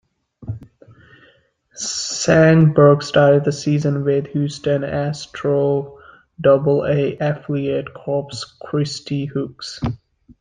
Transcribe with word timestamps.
Sandberg 1.75 3.03
started 3.03 3.43
the 3.43 3.51
season 3.51 4.03
with 4.03 4.23
the 4.23 4.31
Houston 4.31 4.81
Astros 4.81 5.95
Double-A 6.41 7.19
affiliate 7.19 7.93
Corpus 7.93 8.43
Christi 8.59 9.25
Hooks. 9.25 9.79